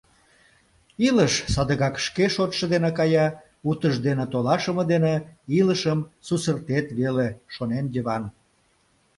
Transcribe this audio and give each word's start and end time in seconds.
Илыш 1.07 1.33
садыгак 1.53 1.95
шке 2.05 2.25
шотшо 2.35 2.65
дене 2.73 2.91
кая, 2.99 3.25
утыждене 3.69 4.25
толашыме 4.33 4.83
дене 4.93 5.13
илышым 5.59 5.99
сусыртет 6.25 6.87
веле, 6.99 7.27
шонен 7.53 7.85
Йыван. 7.95 8.23